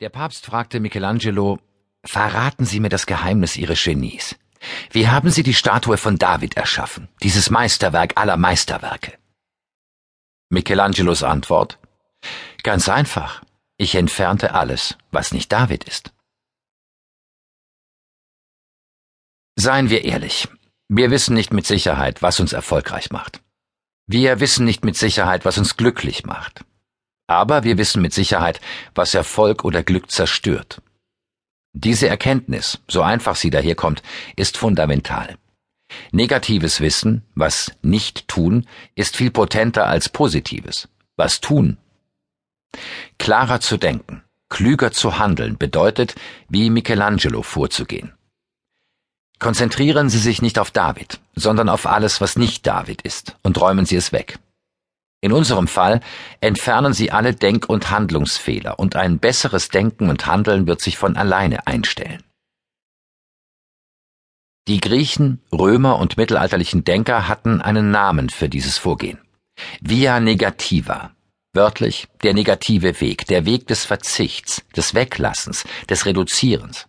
Der 0.00 0.08
Papst 0.08 0.46
fragte 0.46 0.80
Michelangelo, 0.80 1.58
Verraten 2.02 2.64
Sie 2.64 2.80
mir 2.80 2.88
das 2.88 3.04
Geheimnis 3.04 3.58
Ihres 3.58 3.84
Genies. 3.84 4.34
Wie 4.90 5.08
haben 5.08 5.28
Sie 5.28 5.42
die 5.42 5.52
Statue 5.52 5.98
von 5.98 6.16
David 6.16 6.56
erschaffen, 6.56 7.08
dieses 7.22 7.50
Meisterwerk 7.50 8.16
aller 8.16 8.38
Meisterwerke? 8.38 9.18
Michelangelos 10.48 11.22
Antwort 11.22 11.78
Ganz 12.62 12.88
einfach. 12.88 13.42
Ich 13.76 13.94
entfernte 13.94 14.54
alles, 14.54 14.96
was 15.10 15.32
nicht 15.32 15.52
David 15.52 15.84
ist. 15.84 16.12
Seien 19.56 19.90
wir 19.90 20.04
ehrlich, 20.04 20.48
wir 20.88 21.10
wissen 21.10 21.34
nicht 21.34 21.52
mit 21.52 21.66
Sicherheit, 21.66 22.22
was 22.22 22.40
uns 22.40 22.54
erfolgreich 22.54 23.10
macht. 23.10 23.42
Wir 24.06 24.40
wissen 24.40 24.64
nicht 24.64 24.82
mit 24.82 24.96
Sicherheit, 24.96 25.44
was 25.44 25.58
uns 25.58 25.76
glücklich 25.76 26.24
macht. 26.24 26.64
Aber 27.30 27.62
wir 27.62 27.78
wissen 27.78 28.02
mit 28.02 28.12
Sicherheit, 28.12 28.60
was 28.92 29.14
Erfolg 29.14 29.64
oder 29.64 29.84
Glück 29.84 30.10
zerstört. 30.10 30.82
Diese 31.72 32.08
Erkenntnis, 32.08 32.80
so 32.88 33.02
einfach 33.02 33.36
sie 33.36 33.50
daherkommt, 33.50 34.02
ist 34.34 34.58
fundamental. 34.58 35.38
Negatives 36.10 36.80
Wissen, 36.80 37.22
was 37.36 37.70
nicht 37.82 38.26
tun, 38.26 38.66
ist 38.96 39.16
viel 39.16 39.30
potenter 39.30 39.86
als 39.86 40.08
positives, 40.08 40.88
was 41.16 41.40
tun. 41.40 41.76
Klarer 43.18 43.60
zu 43.60 43.76
denken, 43.76 44.24
klüger 44.48 44.90
zu 44.90 45.20
handeln 45.20 45.56
bedeutet, 45.56 46.16
wie 46.48 46.68
Michelangelo 46.68 47.42
vorzugehen. 47.42 48.12
Konzentrieren 49.38 50.10
Sie 50.10 50.18
sich 50.18 50.42
nicht 50.42 50.58
auf 50.58 50.72
David, 50.72 51.20
sondern 51.36 51.68
auf 51.68 51.86
alles, 51.86 52.20
was 52.20 52.36
nicht 52.36 52.66
David 52.66 53.02
ist, 53.02 53.36
und 53.44 53.60
räumen 53.60 53.86
Sie 53.86 53.94
es 53.94 54.10
weg. 54.10 54.40
In 55.22 55.32
unserem 55.32 55.68
Fall 55.68 56.00
entfernen 56.40 56.94
Sie 56.94 57.10
alle 57.10 57.34
Denk- 57.34 57.68
und 57.68 57.90
Handlungsfehler 57.90 58.78
und 58.78 58.96
ein 58.96 59.18
besseres 59.18 59.68
Denken 59.68 60.08
und 60.08 60.26
Handeln 60.26 60.66
wird 60.66 60.80
sich 60.80 60.96
von 60.96 61.16
alleine 61.16 61.66
einstellen. 61.66 62.22
Die 64.66 64.80
Griechen, 64.80 65.42
Römer 65.52 65.98
und 65.98 66.16
mittelalterlichen 66.16 66.84
Denker 66.84 67.28
hatten 67.28 67.60
einen 67.60 67.90
Namen 67.90 68.30
für 68.30 68.48
dieses 68.48 68.78
Vorgehen. 68.78 69.18
Via 69.80 70.20
negativa. 70.20 71.10
Wörtlich 71.52 72.06
der 72.22 72.32
negative 72.32 73.00
Weg, 73.00 73.26
der 73.26 73.44
Weg 73.44 73.66
des 73.66 73.84
Verzichts, 73.84 74.62
des 74.76 74.94
Weglassens, 74.94 75.64
des 75.88 76.06
Reduzierens. 76.06 76.86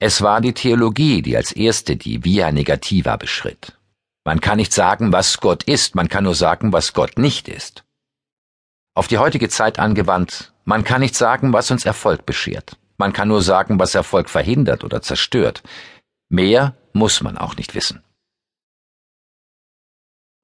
Es 0.00 0.22
war 0.22 0.40
die 0.40 0.54
Theologie, 0.54 1.22
die 1.22 1.36
als 1.36 1.52
erste 1.52 1.96
die 1.96 2.24
Via 2.24 2.50
negativa 2.50 3.16
beschritt. 3.16 3.78
Man 4.24 4.40
kann 4.40 4.58
nicht 4.58 4.72
sagen, 4.72 5.12
was 5.12 5.40
Gott 5.40 5.64
ist, 5.64 5.94
man 5.94 6.08
kann 6.08 6.24
nur 6.24 6.34
sagen, 6.34 6.72
was 6.72 6.92
Gott 6.92 7.18
nicht 7.18 7.48
ist. 7.48 7.84
Auf 8.94 9.08
die 9.08 9.18
heutige 9.18 9.48
Zeit 9.48 9.78
angewandt, 9.78 10.52
man 10.64 10.84
kann 10.84 11.00
nicht 11.00 11.16
sagen, 11.16 11.52
was 11.52 11.70
uns 11.70 11.84
Erfolg 11.84 12.24
beschert. 12.24 12.76
Man 12.98 13.12
kann 13.12 13.28
nur 13.28 13.42
sagen, 13.42 13.80
was 13.80 13.94
Erfolg 13.94 14.30
verhindert 14.30 14.84
oder 14.84 15.02
zerstört. 15.02 15.62
Mehr 16.28 16.76
muss 16.92 17.22
man 17.22 17.36
auch 17.36 17.56
nicht 17.56 17.74
wissen. 17.74 18.04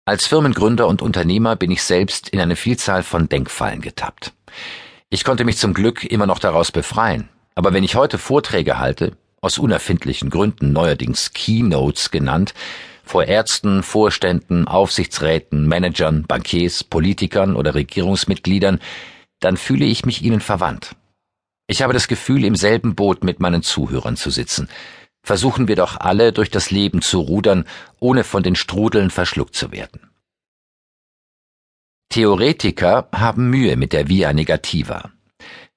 Als 0.07 0.27
Firmengründer 0.27 0.89
und 0.89 1.03
Unternehmer 1.03 1.55
bin 1.55 1.71
ich 1.71 1.83
selbst 1.83 2.31
in 2.31 2.41
eine 2.41 2.57
Vielzahl 2.57 3.03
von 3.03 3.29
Denkfallen 3.29 3.83
getappt. 3.83 4.33
Ich 5.11 5.23
konnte 5.23 5.45
mich 5.45 5.59
zum 5.59 5.75
Glück 5.75 6.03
immer 6.03 6.27
noch 6.27 6.39
daraus 6.39 6.73
befreien, 6.73 7.29
aber 7.55 7.73
wenn 7.75 7.85
ich 7.85 7.95
heute 7.95 8.19
Vorträge 8.19 8.79
halte, 8.79 9.17
aus 9.41 9.59
unerfindlichen 9.59 10.31
Gründen 10.31 10.73
neuerdings 10.73 11.33
Keynotes 11.33 12.11
genannt, 12.11 12.55
vor 13.05 13.25
Ärzten, 13.25 13.83
Vorständen, 13.83 14.69
Aufsichtsräten, 14.69 15.67
Managern, 15.67 16.25
Bankiers, 16.25 16.85
Politikern 16.85 17.57
oder 17.57 17.75
Regierungsmitgliedern, 17.75 18.81
dann 19.41 19.57
fühle 19.57 19.87
ich 19.87 20.05
mich 20.05 20.23
ihnen 20.23 20.41
verwandt. 20.41 20.95
Ich 21.67 21.83
habe 21.83 21.93
das 21.93 22.09
Gefühl, 22.09 22.45
im 22.45 22.57
selben 22.57 22.95
Boot 22.95 23.25
mit 23.25 23.41
meinen 23.41 23.63
Zuhörern 23.63 24.17
zu 24.17 24.31
sitzen. 24.31 24.69
Versuchen 25.23 25.69
wir 25.69 25.77
doch 25.77 25.99
alle 25.99 26.33
durch 26.33 26.51
das 26.51 26.71
Leben 26.71 27.03
zu 27.03 27.21
rudern, 27.21 27.65
ohne 27.99 28.25
von 28.25 28.43
den 28.43 28.57
Strudeln 28.57 29.11
verschluckt 29.11 29.55
zu 29.55 29.73
werden. 29.73 30.11
Theoretiker 32.11 33.09
haben 33.13 33.51
Mühe 33.51 33.77
mit 33.77 33.93
der 33.93 34.09
Via 34.09 34.33
Negativa. 34.33 35.11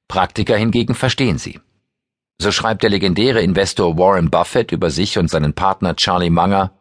Praktiker 0.08 0.56
hingegen 0.56 0.96
verstehen 0.96 1.38
sie. 1.38 1.60
So 2.42 2.52
schreibt 2.52 2.82
der 2.82 2.90
legendäre 2.90 3.44
Investor 3.44 4.00
Warren 4.00 4.32
Buffett 4.32 4.72
über 4.72 4.90
sich 4.90 5.20
und 5.20 5.30
seinen 5.30 5.54
Partner 5.54 5.96
Charlie 5.96 6.32
Munger, 6.32 6.72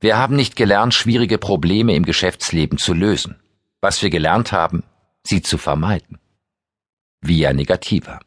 wir 0.00 0.18
haben 0.18 0.34
nicht 0.34 0.56
gelernt, 0.56 0.94
schwierige 0.94 1.38
Probleme 1.38 1.94
im 1.94 2.04
Geschäftsleben 2.04 2.76
zu 2.76 2.92
lösen. 2.92 3.40
Was 3.80 4.02
wir 4.02 4.10
gelernt 4.10 4.50
haben, 4.50 4.82
sie 5.22 5.42
zu 5.42 5.58
vermeiden. 5.58 6.18
Via 7.20 7.52
negativa. 7.52 8.18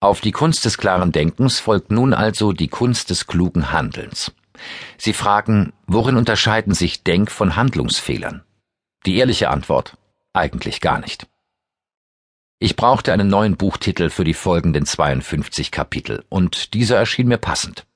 Auf 0.00 0.22
die 0.22 0.32
Kunst 0.32 0.64
des 0.64 0.78
klaren 0.78 1.12
Denkens 1.12 1.60
folgt 1.60 1.90
nun 1.90 2.14
also 2.14 2.52
die 2.52 2.68
Kunst 2.68 3.10
des 3.10 3.26
klugen 3.26 3.72
Handelns. 3.72 4.32
Sie 4.96 5.12
fragen, 5.12 5.74
worin 5.86 6.16
unterscheiden 6.16 6.72
sich 6.72 7.02
Denk- 7.04 7.30
von 7.30 7.56
Handlungsfehlern? 7.56 8.42
Die 9.04 9.18
ehrliche 9.18 9.50
Antwort, 9.50 9.98
eigentlich 10.32 10.80
gar 10.80 10.98
nicht. 10.98 11.26
Ich 12.62 12.76
brauchte 12.76 13.14
einen 13.14 13.28
neuen 13.28 13.56
Buchtitel 13.56 14.10
für 14.10 14.22
die 14.22 14.34
folgenden 14.34 14.84
52 14.84 15.70
Kapitel, 15.70 16.26
und 16.28 16.74
dieser 16.74 16.98
erschien 16.98 17.26
mir 17.26 17.38
passend. 17.38 17.86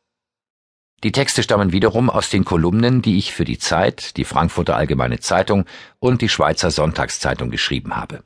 Die 1.02 1.12
Texte 1.12 1.42
stammen 1.42 1.72
wiederum 1.72 2.08
aus 2.08 2.30
den 2.30 2.46
Kolumnen, 2.46 3.02
die 3.02 3.18
ich 3.18 3.34
für 3.34 3.44
die 3.44 3.58
Zeit, 3.58 4.16
die 4.16 4.24
Frankfurter 4.24 4.74
Allgemeine 4.74 5.20
Zeitung 5.20 5.66
und 5.98 6.22
die 6.22 6.30
Schweizer 6.30 6.70
Sonntagszeitung 6.70 7.50
geschrieben 7.50 7.94
habe. 7.94 8.24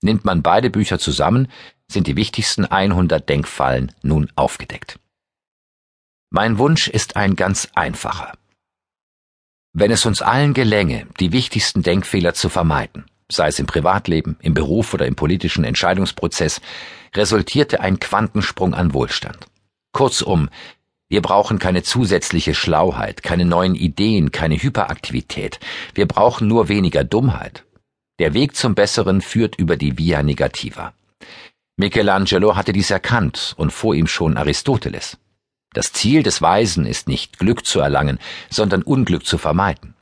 Nimmt 0.00 0.24
man 0.24 0.42
beide 0.42 0.70
Bücher 0.70 1.00
zusammen, 1.00 1.48
sind 1.88 2.06
die 2.06 2.14
wichtigsten 2.14 2.66
100 2.66 3.28
Denkfallen 3.28 3.90
nun 4.00 4.30
aufgedeckt. 4.36 5.00
Mein 6.30 6.58
Wunsch 6.58 6.86
ist 6.86 7.16
ein 7.16 7.34
ganz 7.34 7.68
einfacher. 7.74 8.34
Wenn 9.72 9.90
es 9.90 10.06
uns 10.06 10.22
allen 10.22 10.54
gelänge, 10.54 11.08
die 11.18 11.32
wichtigsten 11.32 11.82
Denkfehler 11.82 12.32
zu 12.32 12.48
vermeiden, 12.48 13.06
sei 13.30 13.48
es 13.48 13.58
im 13.58 13.66
Privatleben, 13.66 14.36
im 14.40 14.54
Beruf 14.54 14.94
oder 14.94 15.06
im 15.06 15.16
politischen 15.16 15.64
Entscheidungsprozess, 15.64 16.60
resultierte 17.14 17.80
ein 17.80 17.98
Quantensprung 17.98 18.74
an 18.74 18.92
Wohlstand. 18.92 19.38
Kurzum, 19.92 20.48
wir 21.08 21.22
brauchen 21.22 21.58
keine 21.58 21.82
zusätzliche 21.82 22.54
Schlauheit, 22.54 23.22
keine 23.22 23.44
neuen 23.44 23.74
Ideen, 23.74 24.32
keine 24.32 24.56
Hyperaktivität. 24.56 25.60
Wir 25.94 26.06
brauchen 26.06 26.48
nur 26.48 26.68
weniger 26.68 27.04
Dummheit. 27.04 27.64
Der 28.18 28.34
Weg 28.34 28.56
zum 28.56 28.74
Besseren 28.74 29.20
führt 29.20 29.56
über 29.56 29.76
die 29.76 29.98
Via 29.98 30.22
Negativa. 30.22 30.92
Michelangelo 31.76 32.56
hatte 32.56 32.72
dies 32.72 32.90
erkannt 32.90 33.54
und 33.56 33.72
vor 33.72 33.94
ihm 33.94 34.06
schon 34.06 34.36
Aristoteles. 34.36 35.18
Das 35.72 35.92
Ziel 35.92 36.22
des 36.22 36.40
Weisen 36.40 36.86
ist 36.86 37.08
nicht 37.08 37.38
Glück 37.38 37.66
zu 37.66 37.80
erlangen, 37.80 38.18
sondern 38.48 38.82
Unglück 38.82 39.26
zu 39.26 39.38
vermeiden. 39.38 39.94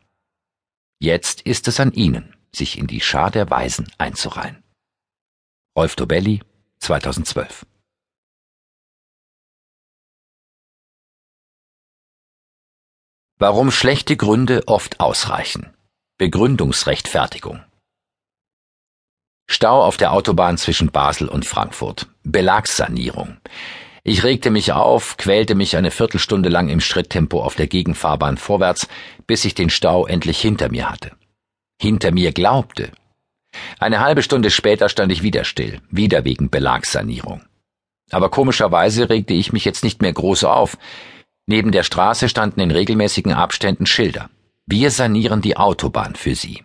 Jetzt 0.99 1.41
ist 1.43 1.67
es 1.69 1.81
an 1.81 1.93
Ihnen 1.93 2.35
sich 2.55 2.79
in 2.79 2.87
die 2.87 3.01
Schar 3.01 3.31
der 3.31 3.51
Weisen 3.51 3.91
einzureihen. 3.99 4.63
Rolf 5.77 5.97
Dobelli, 5.97 6.43
2012 6.81 7.67
Warum 13.39 13.71
schlechte 13.71 14.17
Gründe 14.17 14.63
oft 14.69 15.01
ausreichen. 15.01 15.75
Begründungsrechtfertigung. 16.19 17.65
Stau 19.51 19.83
auf 19.83 19.97
der 19.97 20.13
Autobahn 20.13 20.59
zwischen 20.59 20.93
Basel 20.93 21.29
und 21.29 21.45
Frankfurt. 21.45 22.07
Belagssanierung. 22.23 23.39
Ich 24.05 24.23
regte 24.23 24.51
mich 24.51 24.73
auf, 24.73 25.17
quälte 25.17 25.55
mich 25.55 25.77
eine 25.77 25.91
Viertelstunde 25.91 26.51
lang 26.51 26.69
im 26.69 26.81
Schritttempo 26.81 27.43
auf 27.43 27.57
der 27.57 27.67
Gegenfahrbahn 27.67 28.37
vorwärts, 28.37 28.89
bis 29.27 29.45
ich 29.45 29.55
den 29.55 29.71
Stau 29.71 30.07
endlich 30.07 30.41
hinter 30.41 30.71
mir 30.71 30.89
hatte 30.91 31.13
hinter 31.83 32.13
mir 32.13 32.33
glaubte. 32.33 32.93
Eine 33.79 34.01
halbe 34.01 34.23
Stunde 34.23 34.51
später 34.51 34.89
stand 34.89 35.11
ich 35.13 35.23
wieder 35.23 35.45
still, 35.45 35.81
wieder 35.91 36.25
wegen 36.25 36.49
Belagssanierung. 36.49 37.43
Aber 38.11 38.31
komischerweise 38.31 39.11
regte 39.11 39.35
ich 39.35 39.53
mich 39.53 39.65
jetzt 39.65 39.83
nicht 39.83 40.01
mehr 40.01 40.13
groß 40.13 40.45
auf. 40.45 40.79
Neben 41.47 41.73
der 41.73 41.83
Straße 41.83 42.29
standen 42.29 42.61
in 42.61 42.71
regelmäßigen 42.71 43.33
Abständen 43.33 43.87
Schilder. 43.87 44.31
Wir 44.67 44.91
sanieren 44.91 45.43
die 45.43 45.57
Autobahn 45.57 46.15
für 46.15 46.37
Sie. 46.37 46.63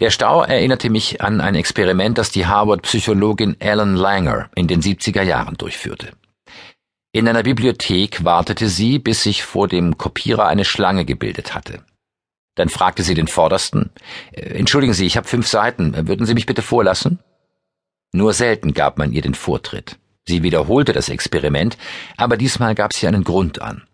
Der 0.00 0.10
Stau 0.10 0.42
erinnerte 0.42 0.88
mich 0.88 1.20
an 1.20 1.42
ein 1.42 1.54
Experiment, 1.54 2.16
das 2.16 2.30
die 2.30 2.46
Harvard-Psychologin 2.46 3.60
Ellen 3.60 3.96
Langer 3.96 4.48
in 4.54 4.66
den 4.66 4.80
70er 4.80 5.22
Jahren 5.22 5.58
durchführte. 5.58 6.12
In 7.12 7.28
einer 7.28 7.42
Bibliothek 7.42 8.24
wartete 8.24 8.68
sie, 8.68 8.98
bis 8.98 9.24
sich 9.24 9.42
vor 9.42 9.68
dem 9.68 9.98
Kopierer 9.98 10.46
eine 10.46 10.64
Schlange 10.64 11.04
gebildet 11.04 11.54
hatte. 11.54 11.84
Dann 12.54 12.68
fragte 12.68 13.02
sie 13.02 13.14
den 13.14 13.28
Vordersten 13.28 13.90
äh, 14.32 14.40
Entschuldigen 14.58 14.92
Sie, 14.92 15.06
ich 15.06 15.16
habe 15.16 15.28
fünf 15.28 15.46
Seiten, 15.46 16.08
würden 16.08 16.26
Sie 16.26 16.34
mich 16.34 16.46
bitte 16.46 16.62
vorlassen? 16.62 17.20
Nur 18.12 18.32
selten 18.32 18.74
gab 18.74 18.98
man 18.98 19.12
ihr 19.12 19.22
den 19.22 19.34
Vortritt. 19.34 19.98
Sie 20.26 20.42
wiederholte 20.42 20.92
das 20.92 21.08
Experiment, 21.08 21.76
aber 22.16 22.36
diesmal 22.36 22.74
gab 22.74 22.92
sie 22.92 23.08
einen 23.08 23.24
Grund 23.24 23.60
an. 23.60 23.86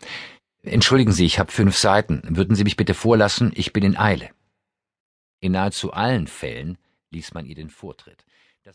Entschuldigen 0.62 1.12
Sie, 1.12 1.24
ich 1.24 1.38
habe 1.38 1.50
fünf 1.50 1.78
Seiten, 1.78 2.22
würden 2.28 2.56
Sie 2.56 2.64
mich 2.64 2.76
bitte 2.76 2.92
vorlassen, 2.92 3.52
ich 3.54 3.72
bin 3.72 3.84
in 3.84 3.96
Eile. 3.96 4.30
In 5.40 5.52
nahezu 5.52 5.92
allen 5.92 6.26
Fällen 6.26 6.76
ließ 7.10 7.32
man 7.34 7.46
ihr 7.46 7.54
den 7.54 7.70
Vortritt. 7.70 8.25